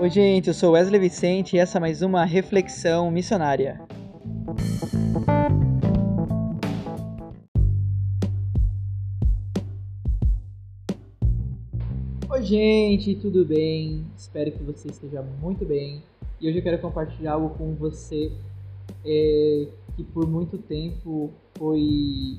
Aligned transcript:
Oi, 0.00 0.08
gente, 0.08 0.48
eu 0.48 0.54
sou 0.54 0.70
Wesley 0.70 0.98
Vicente 0.98 1.56
e 1.56 1.58
essa 1.58 1.76
é 1.76 1.78
mais 1.78 2.00
uma 2.00 2.24
reflexão 2.24 3.10
missionária. 3.10 3.82
Oi, 12.30 12.42
gente, 12.42 13.14
tudo 13.16 13.44
bem? 13.44 14.06
Espero 14.16 14.50
que 14.52 14.62
você 14.62 14.88
esteja 14.88 15.20
muito 15.20 15.66
bem. 15.66 16.02
E 16.40 16.48
hoje 16.48 16.60
eu 16.60 16.62
quero 16.62 16.78
compartilhar 16.78 17.34
algo 17.34 17.50
com 17.50 17.74
você 17.74 18.32
é, 19.04 19.68
que 19.94 20.02
por 20.02 20.26
muito 20.26 20.56
tempo 20.56 21.30
foi 21.58 22.38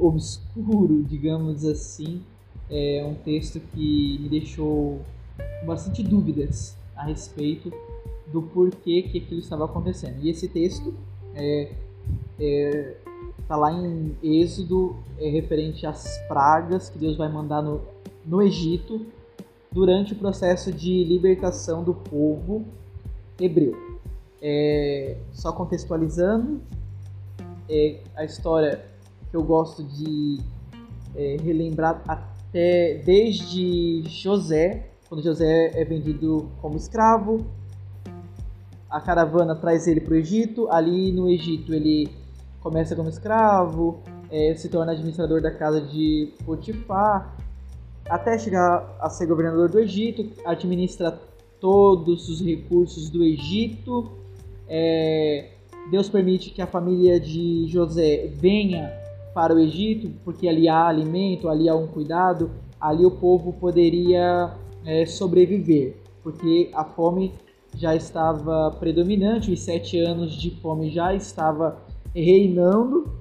obscuro, 0.00 1.00
digamos 1.08 1.64
assim. 1.64 2.20
É 2.68 3.06
um 3.08 3.14
texto 3.14 3.60
que 3.72 4.18
me 4.20 4.28
deixou 4.28 5.00
bastante 5.64 6.02
dúvidas 6.02 6.76
a 6.96 7.04
respeito 7.04 7.72
do 8.26 8.42
porquê 8.42 9.02
que 9.02 9.18
aquilo 9.18 9.40
estava 9.40 9.64
acontecendo. 9.64 10.22
E 10.22 10.30
esse 10.30 10.48
texto 10.48 10.94
é, 11.34 11.72
é, 12.38 12.96
tá 13.46 13.56
lá 13.56 13.72
em 13.72 14.16
Êxodo, 14.22 14.96
é 15.18 15.28
referente 15.28 15.86
às 15.86 16.18
pragas 16.28 16.88
que 16.88 16.98
Deus 16.98 17.16
vai 17.16 17.28
mandar 17.28 17.62
no, 17.62 17.80
no 18.24 18.42
Egito 18.42 19.06
durante 19.72 20.12
o 20.12 20.16
processo 20.16 20.72
de 20.72 21.04
libertação 21.04 21.82
do 21.82 21.94
povo 21.94 22.64
hebreu. 23.40 23.74
É, 24.42 25.16
só 25.32 25.52
contextualizando, 25.52 26.60
é, 27.68 28.00
a 28.16 28.24
história 28.24 28.84
que 29.30 29.36
eu 29.36 29.42
gosto 29.42 29.84
de 29.84 30.40
é, 31.14 31.36
relembrar 31.42 32.02
até 32.06 33.02
desde 33.04 34.02
José, 34.08 34.90
quando 35.10 35.24
José 35.24 35.72
é 35.74 35.84
vendido 35.84 36.48
como 36.62 36.76
escravo, 36.76 37.44
a 38.88 39.00
caravana 39.00 39.56
traz 39.56 39.88
ele 39.88 40.00
para 40.00 40.14
o 40.14 40.16
Egito. 40.16 40.68
Ali 40.70 41.10
no 41.10 41.28
Egito 41.28 41.74
ele 41.74 42.08
começa 42.60 42.94
como 42.94 43.08
escravo, 43.08 43.98
é, 44.30 44.54
se 44.54 44.68
torna 44.68 44.92
administrador 44.92 45.42
da 45.42 45.50
casa 45.50 45.80
de 45.80 46.32
Potifar, 46.46 47.36
até 48.08 48.38
chegar 48.38 48.96
a 49.00 49.10
ser 49.10 49.26
governador 49.26 49.68
do 49.68 49.80
Egito, 49.80 50.30
administra 50.44 51.20
todos 51.58 52.28
os 52.28 52.40
recursos 52.40 53.10
do 53.10 53.24
Egito. 53.24 54.12
É, 54.68 55.50
Deus 55.90 56.08
permite 56.08 56.50
que 56.50 56.62
a 56.62 56.68
família 56.68 57.18
de 57.18 57.66
José 57.66 58.28
venha 58.36 58.92
para 59.34 59.52
o 59.52 59.58
Egito, 59.58 60.08
porque 60.24 60.46
ali 60.46 60.68
há 60.68 60.86
alimento, 60.86 61.48
ali 61.48 61.68
há 61.68 61.74
um 61.74 61.88
cuidado, 61.88 62.48
ali 62.80 63.04
o 63.04 63.10
povo 63.10 63.52
poderia 63.54 64.54
é, 64.84 65.06
sobreviver, 65.06 65.96
porque 66.22 66.70
a 66.72 66.84
fome 66.84 67.32
já 67.76 67.94
estava 67.94 68.70
predominante, 68.72 69.52
os 69.52 69.60
sete 69.60 69.98
anos 69.98 70.32
de 70.32 70.50
fome 70.50 70.90
já 70.90 71.14
estava 71.14 71.78
reinando. 72.14 73.12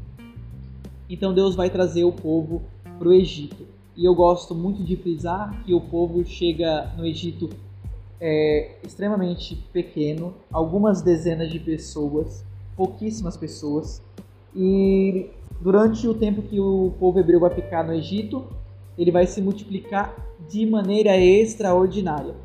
Então 1.10 1.34
Deus 1.34 1.56
vai 1.56 1.70
trazer 1.70 2.04
o 2.04 2.12
povo 2.12 2.64
para 2.98 3.08
o 3.08 3.14
Egito. 3.14 3.66
E 3.96 4.06
eu 4.06 4.16
gosto 4.16 4.56
muito 4.56 4.84
de 4.84 4.96
frisar 4.96 5.64
que 5.64 5.74
o 5.74 5.82
povo 5.82 6.24
chega 6.26 6.92
no 6.98 7.06
Egito 7.06 7.50
é, 8.20 8.76
extremamente 8.84 9.56
pequeno, 9.72 10.34
algumas 10.52 11.02
dezenas 11.02 11.50
de 11.50 11.60
pessoas, 11.60 12.44
pouquíssimas 12.76 13.38
pessoas. 13.38 14.02
E 14.56 15.30
durante 15.60 16.08
o 16.08 16.14
tempo 16.14 16.42
que 16.42 16.60
o 16.60 16.94
povo 17.00 17.20
hebreu 17.20 17.40
vai 17.40 17.50
ficar 17.50 17.84
no 17.84 17.94
Egito, 17.94 18.44
ele 19.00 19.12
vai 19.12 19.26
se 19.26 19.42
multiplicar 19.42 20.14
de 20.50 20.66
maneira 20.66 21.18
extraordinária. 21.18 22.36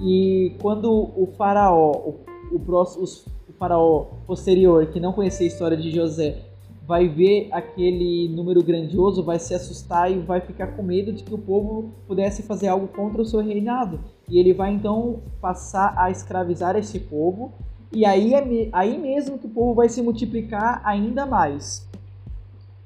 E 0.00 0.54
quando 0.62 0.90
o 0.90 1.28
faraó, 1.36 1.92
o, 1.92 2.20
o, 2.50 2.58
próximo, 2.58 3.04
o 3.04 3.52
faraó 3.52 4.06
posterior, 4.26 4.86
que 4.86 4.98
não 4.98 5.12
conhecia 5.12 5.46
a 5.46 5.48
história 5.48 5.76
de 5.76 5.90
José, 5.90 6.42
vai 6.86 7.06
ver 7.06 7.50
aquele 7.52 8.30
número 8.30 8.62
grandioso, 8.62 9.22
vai 9.22 9.38
se 9.38 9.52
assustar 9.52 10.10
e 10.10 10.18
vai 10.20 10.40
ficar 10.40 10.68
com 10.68 10.82
medo 10.82 11.12
de 11.12 11.22
que 11.22 11.34
o 11.34 11.38
povo 11.38 11.92
pudesse 12.06 12.42
fazer 12.42 12.68
algo 12.68 12.88
contra 12.88 13.20
o 13.20 13.26
seu 13.26 13.40
reinado. 13.40 14.00
E 14.26 14.38
ele 14.38 14.54
vai 14.54 14.72
então 14.72 15.20
passar 15.42 15.92
a 15.98 16.10
escravizar 16.10 16.74
esse 16.76 16.98
povo, 16.98 17.52
e 17.92 18.06
aí, 18.06 18.32
é, 18.32 18.68
aí 18.72 18.98
mesmo 18.98 19.38
que 19.38 19.46
o 19.46 19.50
povo 19.50 19.74
vai 19.74 19.90
se 19.90 20.00
multiplicar 20.00 20.80
ainda 20.84 21.26
mais. 21.26 21.86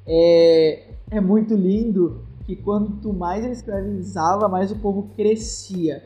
É, 0.04 0.88
é 1.08 1.20
muito 1.20 1.54
lindo 1.54 2.22
que 2.54 2.62
quanto 2.62 3.14
mais 3.14 3.42
ele 3.42 3.54
escravizava, 3.54 4.46
mais 4.46 4.70
o 4.70 4.76
povo 4.76 5.08
crescia. 5.16 6.02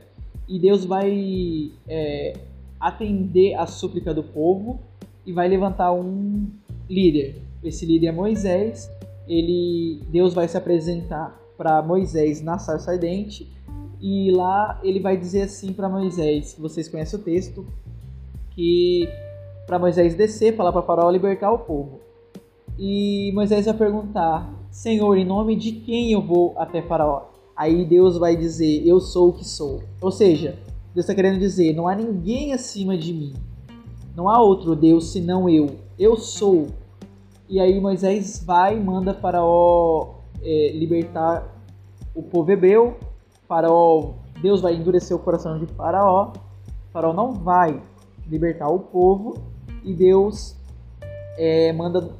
E 0.49 0.61
Deus 0.61 0.85
vai 0.85 1.73
é, 1.89 2.35
atender 2.79 3.55
a 3.55 3.67
súplica 3.67 4.15
do 4.15 4.23
povo 4.23 4.79
e 5.27 5.33
vai 5.33 5.49
levantar 5.49 5.93
um 5.93 6.47
líder. 6.89 7.43
Esse 7.65 7.85
líder 7.85 8.09
é 8.09 8.13
Moisés. 8.13 8.89
Ele, 9.27 10.01
Deus 10.09 10.35
vai 10.35 10.47
se 10.47 10.57
apresentar 10.57 11.37
para 11.59 11.83
Moisés 11.83 12.41
na 12.41 12.59
sarça 12.59 12.93
ardente 12.93 13.53
e 14.01 14.31
lá 14.31 14.79
ele 14.85 15.01
vai 15.01 15.17
dizer 15.17 15.43
assim 15.43 15.73
para 15.73 15.89
Moisés, 15.89 16.55
vocês 16.59 16.87
conhecem 16.87 17.19
o 17.19 17.23
texto, 17.23 17.67
que 18.51 19.09
para 19.67 19.79
Moisés 19.79 20.15
descer, 20.15 20.55
falar 20.55 20.71
para 20.71 20.83
Faraó 20.83 21.11
libertar 21.11 21.51
o 21.51 21.59
povo. 21.59 22.06
E 22.79 23.33
Moisés 23.35 23.67
vai 23.67 23.75
perguntar: 23.75 24.51
Senhor, 24.71 25.17
em 25.17 25.25
nome 25.25 25.57
de 25.57 25.73
quem 25.73 26.13
eu 26.13 26.21
vou 26.21 26.55
até 26.57 26.83
Faraó? 26.83 27.29
Aí 27.57 27.85
Deus 27.85 28.19
vai 28.19 28.37
dizer: 28.37 28.87
Eu 28.87 29.01
sou 29.01 29.31
o 29.31 29.33
que 29.33 29.45
sou. 29.45 29.83
Ou 30.01 30.11
seja, 30.11 30.59
Deus 30.95 31.05
está 31.05 31.15
querendo 31.15 31.39
dizer: 31.39 31.75
Não 31.75 31.89
há 31.89 31.95
ninguém 31.95 32.53
acima 32.53 32.97
de 32.97 33.13
mim. 33.13 33.35
Não 34.15 34.29
há 34.29 34.41
outro 34.41 34.77
Deus 34.77 35.13
senão 35.13 35.49
eu. 35.49 35.77
Eu 35.99 36.17
sou. 36.17 36.67
E 37.49 37.61
aí 37.61 37.81
Moisés 37.81 38.43
vai 38.45 38.77
e 38.77 38.81
manda 38.81 39.15
Faraó 39.15 40.17
é, 40.43 40.73
libertar 40.73 41.55
o 42.15 42.23
povo 42.23 42.51
hebreu. 42.51 42.97
Faraó, 43.49 44.15
Deus 44.43 44.61
vai 44.61 44.75
endurecer 44.75 45.17
o 45.17 45.21
coração 45.21 45.59
de 45.59 45.67
Faraó. 45.67 46.33
Faraó 46.93 47.13
não 47.13 47.33
vai 47.33 47.81
libertar 48.27 48.69
o 48.69 48.81
povo 48.81 49.37
e 49.85 49.93
Deus 49.93 50.57
é, 51.39 51.73
manda 51.73 52.11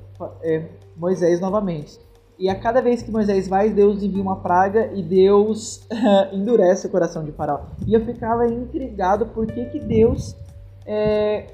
é, 0.43 0.67
Moisés 0.97 1.41
novamente. 1.41 1.99
E 2.39 2.51
a 2.51 2.55
cada 2.55 2.83
vez 2.83 3.03
que 3.03 3.11
Moisés 3.11 3.49
vai, 3.49 3.71
Deus 3.71 4.03
envia 4.03 4.23
uma 4.23 4.37
praga 4.37 4.93
e 4.95 5.03
Deus 5.03 5.87
endurece 6.33 6.87
o 6.87 6.91
coração 6.91 7.25
de 7.25 7.33
Faraó. 7.33 7.61
E 7.87 7.95
eu 7.95 8.05
ficava 8.05 8.47
intrigado 8.47 9.27
por 9.27 9.47
que, 9.47 9.65
que 9.67 9.81
Deus 9.81 10.37
é, 10.85 11.47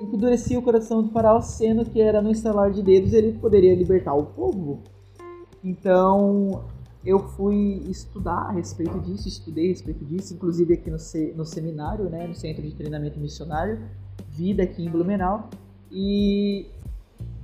endurecia 0.00 0.58
o 0.58 0.62
coração 0.62 1.02
de 1.02 1.10
Faraó, 1.10 1.42
sendo 1.42 1.84
que 1.84 2.00
era 2.00 2.22
no 2.22 2.30
instalar 2.30 2.70
de 2.70 2.82
dedos 2.82 3.12
ele 3.12 3.32
poderia 3.38 3.74
libertar 3.74 4.14
o 4.14 4.24
povo. 4.24 4.80
Então 5.62 6.64
eu 7.04 7.18
fui 7.18 7.82
estudar 7.88 8.48
a 8.48 8.52
respeito 8.52 8.98
disso, 9.00 9.28
estudei 9.28 9.66
a 9.66 9.68
respeito 9.68 10.04
disso, 10.04 10.34
inclusive 10.34 10.74
aqui 10.74 10.90
no, 10.90 10.98
no 11.36 11.44
seminário, 11.44 12.08
né, 12.10 12.26
no 12.26 12.34
Centro 12.34 12.62
de 12.62 12.74
Treinamento 12.74 13.18
Missionário, 13.18 13.78
Vida 14.30 14.62
aqui 14.62 14.84
em 14.84 14.90
Blumenau. 14.90 15.50
E 15.90 16.66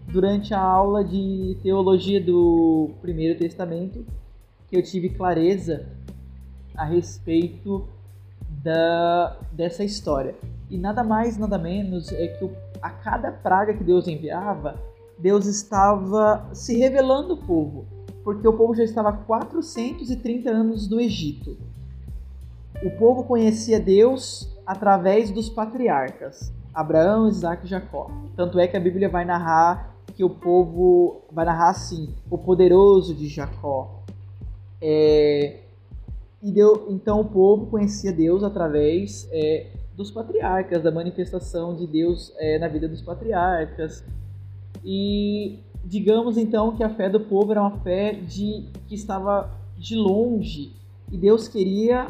durante 0.08 0.54
a 0.54 0.60
aula 0.60 1.04
de 1.04 1.56
teologia 1.62 2.20
do 2.20 2.90
Primeiro 3.00 3.38
Testamento 3.38 4.04
que 4.68 4.76
eu 4.76 4.82
tive 4.82 5.10
clareza 5.10 5.86
a 6.76 6.84
respeito 6.84 7.86
da, 8.62 9.36
dessa 9.52 9.84
história. 9.84 10.34
E 10.68 10.76
nada 10.76 11.04
mais, 11.04 11.38
nada 11.38 11.58
menos 11.58 12.12
é 12.12 12.26
que 12.28 12.50
a 12.82 12.90
cada 12.90 13.30
praga 13.30 13.74
que 13.74 13.84
Deus 13.84 14.08
enviava, 14.08 14.74
Deus 15.18 15.46
estava 15.46 16.48
se 16.52 16.76
revelando 16.76 17.32
ao 17.32 17.38
povo, 17.38 17.86
porque 18.24 18.46
o 18.46 18.52
povo 18.52 18.74
já 18.74 18.84
estava 18.84 19.10
há 19.10 19.12
430 19.12 20.50
anos 20.50 20.88
no 20.88 21.00
Egito. 21.00 21.56
O 22.82 22.90
povo 22.90 23.24
conhecia 23.24 23.80
Deus 23.80 24.52
através 24.66 25.30
dos 25.30 25.48
patriarcas, 25.48 26.52
Abraão, 26.74 27.28
Isaac 27.28 27.64
e 27.64 27.68
Jacó. 27.68 28.10
Tanto 28.36 28.58
é 28.58 28.66
que 28.66 28.76
a 28.76 28.80
Bíblia 28.80 29.08
vai 29.08 29.24
narrar 29.24 29.95
que 30.16 30.24
o 30.24 30.30
povo 30.30 31.22
vai 31.30 31.44
narrar 31.44 31.70
assim: 31.70 32.14
o 32.30 32.38
poderoso 32.38 33.14
de 33.14 33.28
Jacó. 33.28 34.02
É, 34.80 35.60
e 36.42 36.50
deu, 36.50 36.86
então 36.90 37.20
o 37.20 37.24
povo 37.24 37.66
conhecia 37.66 38.12
Deus 38.12 38.42
através 38.42 39.28
é, 39.30 39.66
dos 39.94 40.10
patriarcas, 40.10 40.82
da 40.82 40.90
manifestação 40.90 41.74
de 41.74 41.86
Deus 41.86 42.32
é, 42.38 42.58
na 42.58 42.68
vida 42.68 42.88
dos 42.88 43.02
patriarcas. 43.02 44.04
E 44.84 45.60
digamos 45.84 46.36
então 46.36 46.76
que 46.76 46.82
a 46.82 46.90
fé 46.90 47.08
do 47.08 47.20
povo 47.20 47.52
era 47.52 47.60
uma 47.60 47.78
fé 47.78 48.12
de 48.12 48.68
que 48.88 48.94
estava 48.94 49.50
de 49.78 49.94
longe 49.94 50.72
e 51.10 51.16
Deus 51.16 51.46
queria 51.46 52.08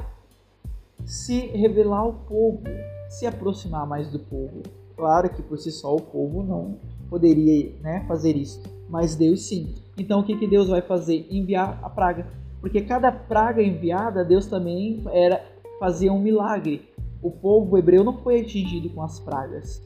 se 1.05 1.47
revelar 1.49 2.00
ao 2.00 2.12
povo, 2.12 2.62
se 3.09 3.26
aproximar 3.26 3.87
mais 3.87 4.09
do 4.11 4.19
povo. 4.19 4.62
Claro 4.97 5.29
que 5.29 5.43
por 5.43 5.59
si 5.59 5.70
só 5.70 5.94
o 5.94 6.00
povo 6.00 6.43
não 6.43 6.79
poderia 7.08 7.73
né, 7.81 8.05
fazer 8.06 8.37
isso, 8.37 8.62
mas 8.88 9.14
Deus 9.14 9.43
sim. 9.47 9.75
Então 9.99 10.20
o 10.20 10.25
que, 10.25 10.37
que 10.37 10.47
Deus 10.47 10.69
vai 10.69 10.82
fazer? 10.82 11.26
Enviar 11.31 11.79
a 11.82 11.88
praga. 11.88 12.26
Porque 12.61 12.81
cada 12.81 13.12
praga 13.12 13.62
enviada, 13.62 14.25
Deus 14.25 14.47
também 14.47 15.03
era 15.12 15.44
fazer 15.79 16.11
um 16.11 16.19
milagre. 16.19 16.88
o 17.23 17.31
povo 17.31 17.76
hebreu 17.76 18.05
não 18.05 18.19
foi 18.19 18.41
atingido 18.41 18.88
com 18.91 19.03
as 19.03 19.19
pragas. 19.19 19.82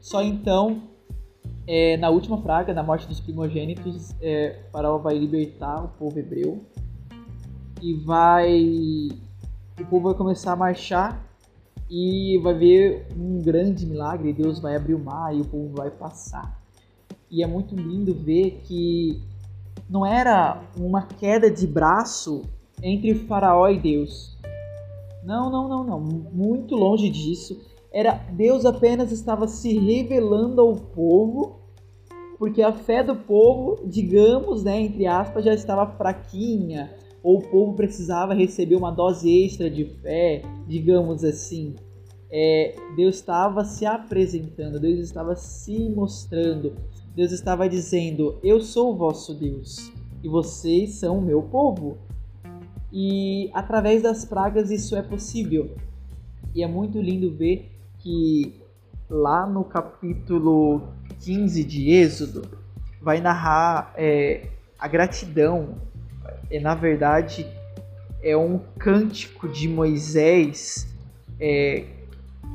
Só 0.00 0.22
então, 0.22 0.82
é, 1.66 1.96
na 1.96 2.10
última 2.10 2.40
praga, 2.40 2.72
na 2.72 2.82
morte 2.82 3.06
dos 3.06 3.20
primogênitos, 3.20 4.14
é, 4.22 4.60
Faraó 4.72 4.98
vai 4.98 5.18
libertar 5.18 5.84
o 5.84 5.88
povo 5.88 6.18
hebreu 6.18 6.64
e 7.82 7.94
vai. 7.94 9.08
O 9.80 9.84
povo 9.86 10.08
vai 10.08 10.14
começar 10.14 10.52
a 10.52 10.56
marchar 10.56 11.27
e 11.90 12.38
vai 12.42 12.54
ver 12.54 13.06
um 13.16 13.40
grande 13.40 13.86
milagre. 13.86 14.32
Deus 14.32 14.58
vai 14.58 14.76
abrir 14.76 14.94
o 14.94 14.98
mar 14.98 15.34
e 15.34 15.40
o 15.40 15.44
povo 15.44 15.74
vai 15.74 15.90
passar. 15.90 16.62
E 17.30 17.42
é 17.42 17.46
muito 17.46 17.74
lindo 17.74 18.14
ver 18.14 18.60
que 18.64 19.20
não 19.88 20.04
era 20.04 20.62
uma 20.76 21.02
queda 21.02 21.50
de 21.50 21.66
braço 21.66 22.42
entre 22.82 23.14
Faraó 23.14 23.68
e 23.68 23.78
Deus. 23.78 24.36
Não, 25.24 25.50
não, 25.50 25.68
não, 25.68 25.84
não. 25.84 26.00
Muito 26.00 26.74
longe 26.74 27.08
disso. 27.10 27.60
Era 27.92 28.12
Deus 28.32 28.64
apenas 28.64 29.10
estava 29.12 29.48
se 29.48 29.78
revelando 29.78 30.60
ao 30.60 30.74
povo, 30.74 31.60
porque 32.38 32.62
a 32.62 32.72
fé 32.72 33.02
do 33.02 33.16
povo, 33.16 33.80
digamos, 33.86 34.62
né, 34.62 34.80
entre 34.80 35.06
aspas, 35.06 35.44
já 35.44 35.54
estava 35.54 35.86
fraquinha, 35.86 36.94
ou 37.22 37.38
o 37.38 37.42
povo 37.42 37.74
precisava 37.74 38.34
receber 38.34 38.76
uma 38.76 38.90
dose 38.90 39.28
extra 39.44 39.70
de 39.70 39.84
fé, 39.84 40.42
digamos 40.66 41.24
assim. 41.24 41.74
É, 42.30 42.76
Deus 42.94 43.16
estava 43.16 43.64
se 43.64 43.86
apresentando, 43.86 44.78
Deus 44.78 45.00
estava 45.00 45.34
se 45.34 45.88
mostrando, 45.88 46.74
Deus 47.14 47.32
estava 47.32 47.68
dizendo: 47.68 48.38
Eu 48.42 48.60
sou 48.60 48.92
o 48.92 48.96
vosso 48.96 49.34
Deus 49.34 49.92
e 50.22 50.28
vocês 50.28 50.94
são 50.94 51.18
o 51.18 51.22
meu 51.22 51.42
povo. 51.42 51.98
E 52.92 53.50
através 53.52 54.02
das 54.02 54.24
pragas 54.24 54.70
isso 54.70 54.96
é 54.96 55.02
possível. 55.02 55.74
E 56.54 56.62
é 56.62 56.66
muito 56.66 57.00
lindo 57.00 57.34
ver 57.34 57.70
que 57.98 58.54
lá 59.08 59.46
no 59.46 59.64
capítulo 59.64 60.82
15 61.20 61.64
de 61.64 61.90
Êxodo 61.90 62.48
vai 63.00 63.20
narrar 63.20 63.92
é, 63.96 64.48
a 64.78 64.88
gratidão. 64.88 65.76
É, 66.50 66.60
na 66.60 66.74
verdade, 66.74 67.46
é 68.22 68.36
um 68.36 68.58
cântico 68.78 69.48
de 69.48 69.68
Moisés 69.68 70.86
é, 71.40 71.84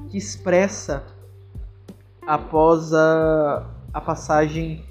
que 0.09 0.17
expressa 0.17 1.03
após 2.25 2.93
a, 2.93 3.69
a 3.93 4.01
passagem 4.01 4.83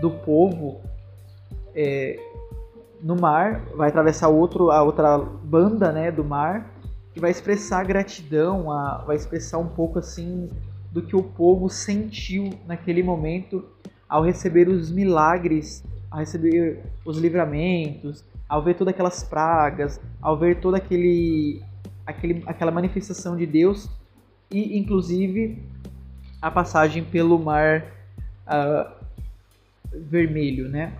do 0.00 0.10
povo 0.10 0.80
é, 1.74 2.18
no 3.02 3.16
mar, 3.16 3.62
vai 3.76 3.88
atravessar 3.88 4.28
outro, 4.28 4.70
a 4.70 4.82
outra 4.82 5.18
banda 5.18 5.92
né, 5.92 6.10
do 6.10 6.24
mar, 6.24 6.72
e 7.14 7.20
vai 7.20 7.30
expressar 7.30 7.84
gratidão, 7.84 8.70
a, 8.70 9.04
vai 9.06 9.16
expressar 9.16 9.58
um 9.58 9.68
pouco 9.68 9.98
assim 9.98 10.50
do 10.90 11.02
que 11.02 11.14
o 11.14 11.22
povo 11.22 11.68
sentiu 11.68 12.50
naquele 12.66 13.02
momento 13.02 13.64
ao 14.08 14.22
receber 14.22 14.68
os 14.68 14.90
milagres, 14.90 15.84
ao 16.10 16.20
receber 16.20 16.82
os 17.04 17.18
livramentos, 17.18 18.24
ao 18.48 18.62
ver 18.62 18.74
todas 18.74 18.94
aquelas 18.94 19.22
pragas, 19.24 20.00
ao 20.20 20.38
ver 20.38 20.60
toda 20.60 20.76
aquele, 20.76 21.62
aquele, 22.06 22.42
aquela 22.46 22.70
manifestação 22.70 23.36
de 23.36 23.46
Deus 23.46 23.88
e 24.50 24.78
inclusive 24.78 25.58
a 26.40 26.50
passagem 26.50 27.04
pelo 27.04 27.38
mar 27.38 27.84
uh, 28.46 28.90
vermelho, 29.92 30.68
né? 30.68 30.92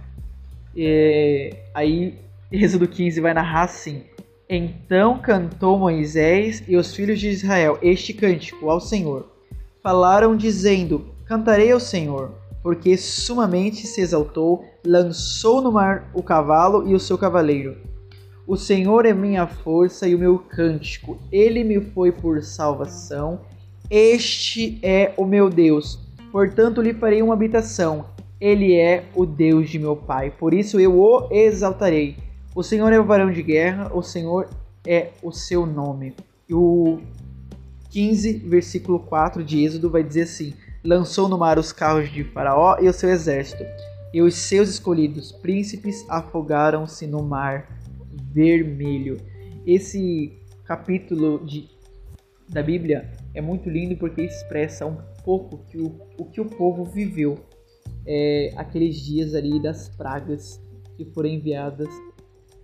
E, 0.74 1.54
aí, 1.74 2.18
Êxodo 2.50 2.86
15 2.86 3.20
vai 3.20 3.32
narrar 3.32 3.62
assim: 3.62 4.04
Então 4.48 5.18
cantou 5.18 5.78
Moisés 5.78 6.62
e 6.66 6.76
os 6.76 6.94
filhos 6.94 7.20
de 7.20 7.28
Israel 7.28 7.78
este 7.80 8.12
cântico 8.12 8.68
ao 8.68 8.80
Senhor. 8.80 9.30
Falaram 9.82 10.36
dizendo: 10.36 11.14
Cantarei 11.24 11.72
ao 11.72 11.80
Senhor, 11.80 12.34
porque 12.66 12.96
sumamente 12.96 13.86
se 13.86 14.00
exaltou, 14.00 14.64
lançou 14.84 15.62
no 15.62 15.70
mar 15.70 16.10
o 16.12 16.20
cavalo 16.20 16.84
e 16.84 16.96
o 16.96 16.98
seu 16.98 17.16
cavaleiro. 17.16 17.76
O 18.44 18.56
Senhor 18.56 19.06
é 19.06 19.14
minha 19.14 19.46
força 19.46 20.08
e 20.08 20.16
o 20.16 20.18
meu 20.18 20.36
cântico, 20.36 21.16
ele 21.30 21.62
me 21.62 21.80
foi 21.80 22.10
por 22.10 22.42
salvação. 22.42 23.42
Este 23.88 24.80
é 24.82 25.14
o 25.16 25.24
meu 25.24 25.48
Deus, 25.48 26.00
portanto 26.32 26.82
lhe 26.82 26.92
farei 26.92 27.22
uma 27.22 27.34
habitação 27.34 28.04
ele 28.40 28.74
é 28.74 29.04
o 29.14 29.24
Deus 29.24 29.70
de 29.70 29.78
meu 29.78 29.94
pai, 29.94 30.32
por 30.36 30.52
isso 30.52 30.80
eu 30.80 31.00
o 31.00 31.28
exaltarei. 31.30 32.16
O 32.52 32.64
Senhor 32.64 32.92
é 32.92 32.98
o 32.98 33.04
varão 33.04 33.30
de 33.30 33.44
guerra, 33.44 33.92
o 33.94 34.02
Senhor 34.02 34.48
é 34.84 35.10
o 35.22 35.30
seu 35.30 35.64
nome. 35.64 36.14
E 36.48 36.52
o 36.52 36.98
15, 37.90 38.38
versículo 38.38 38.98
4 38.98 39.44
de 39.44 39.64
Êxodo 39.64 39.88
vai 39.88 40.02
dizer 40.02 40.22
assim: 40.22 40.52
Lançou 40.86 41.28
no 41.28 41.36
mar 41.36 41.58
os 41.58 41.72
carros 41.72 42.12
de 42.12 42.22
Faraó 42.22 42.78
e 42.80 42.88
o 42.88 42.92
seu 42.92 43.10
exército, 43.10 43.64
e 44.14 44.22
os 44.22 44.36
seus 44.36 44.68
escolhidos 44.68 45.32
príncipes 45.32 46.08
afogaram-se 46.08 47.08
no 47.08 47.24
mar 47.24 47.80
vermelho. 48.32 49.16
Esse 49.66 50.40
capítulo 50.64 51.44
de, 51.44 51.68
da 52.48 52.62
Bíblia 52.62 53.10
é 53.34 53.40
muito 53.40 53.68
lindo 53.68 53.96
porque 53.96 54.22
expressa 54.22 54.86
um 54.86 54.96
pouco 55.24 55.58
que 55.66 55.76
o, 55.76 56.00
o 56.20 56.24
que 56.26 56.40
o 56.40 56.44
povo 56.44 56.84
viveu 56.84 57.36
é, 58.06 58.52
aqueles 58.54 58.94
dias 59.00 59.34
ali 59.34 59.60
das 59.60 59.88
pragas 59.88 60.62
que 60.96 61.04
foram 61.06 61.30
enviadas 61.30 61.88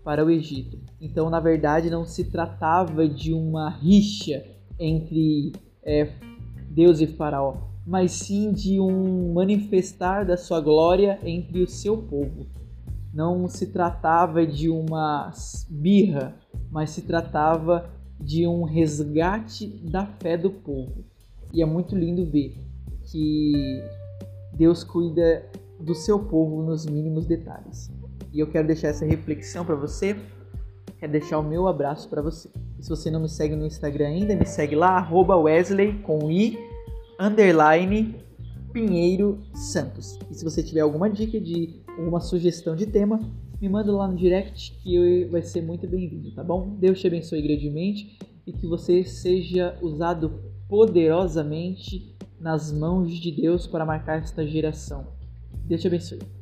para 0.05 0.25
o 0.25 0.31
Egito. 0.31 0.79
Então, 1.01 1.29
na 1.29 1.41
verdade, 1.41 1.91
não 1.91 2.05
se 2.05 2.31
tratava 2.31 3.09
de 3.09 3.33
uma 3.33 3.69
rixa 3.69 4.45
entre 4.79 5.51
é, 5.83 6.09
Deus 6.71 7.01
e 7.01 7.07
Faraó, 7.09 7.72
mas 7.87 8.13
sim 8.13 8.53
de 8.53 8.81
um 8.81 9.33
manifestar 9.33 10.25
da 10.25 10.37
sua 10.37 10.61
glória 10.61 11.19
entre 11.25 11.63
o 11.63 11.69
seu 11.69 11.97
povo. 11.97 12.47
Não 13.13 13.49
se 13.49 13.67
tratava 13.67 14.47
de 14.47 14.71
uma 14.71 15.31
birra, 15.69 16.35
mas 16.71 16.91
se 16.91 17.03
tratava 17.03 17.91
de 18.19 18.47
um 18.47 18.63
resgate 18.63 19.67
da 19.67 20.07
fé 20.07 20.37
do 20.37 20.51
povo. 20.51 21.05
E 21.53 21.61
é 21.61 21.67
muito 21.67 21.97
lindo 21.97 22.25
ver 22.25 22.57
que 23.11 23.83
Deus 24.55 24.85
cuida 24.85 25.45
do 25.79 25.95
seu 25.95 26.19
povo 26.19 26.63
nos 26.63 26.87
mínimos 26.87 27.27
detalhes. 27.27 27.91
E 28.33 28.41
eu 28.41 28.47
quero 28.47 28.67
deixar 28.67 28.89
essa 28.89 29.05
reflexão 29.05 29.65
para 29.65 29.75
você, 29.75 30.17
quero 30.99 31.13
deixar 31.13 31.39
o 31.39 31.43
meu 31.43 31.67
abraço 31.67 32.09
para 32.09 32.23
você. 32.23 32.49
E 32.79 32.83
se 32.83 32.89
você 32.89 33.11
não 33.11 33.21
me 33.21 33.29
segue 33.29 33.55
no 33.55 33.67
Instagram 33.67 34.07
ainda, 34.07 34.35
me 34.35 34.47
segue 34.47 34.75
lá, 34.75 35.07
Wesley 35.13 35.99
com 35.99 36.31
I, 36.31 36.57
underline, 37.23 38.17
Pinheiro 38.73 39.39
Santos. 39.55 40.19
E 40.29 40.35
se 40.35 40.43
você 40.43 40.61
tiver 40.61 40.81
alguma 40.81 41.09
dica 41.09 41.41
de 41.41 41.81
alguma 41.97 42.19
sugestão 42.19 42.75
de 42.75 42.85
tema, 42.85 43.21
me 43.61 43.69
manda 43.69 43.93
lá 43.93 44.09
no 44.09 44.17
direct 44.17 44.73
que 44.83 45.25
vai 45.27 45.41
ser 45.41 45.63
muito 45.63 45.87
bem-vindo, 45.87 46.33
tá 46.33 46.43
bom? 46.43 46.77
Deus 46.81 47.01
te 47.01 47.07
abençoe 47.07 47.41
grandemente 47.41 48.19
e 48.45 48.53
que 48.53 48.67
você 48.67 49.05
seja 49.05 49.79
usado 49.81 50.41
poderosamente 50.69 52.17
nas 52.41 52.73
mãos 52.73 53.13
de 53.13 53.31
Deus 53.31 53.69
para 53.69 53.87
marcar 53.87 54.19
esta 54.19 54.45
geração. 54.45 55.07
Deus 55.65 55.81
te 55.81 55.87
abençoe. 55.87 56.42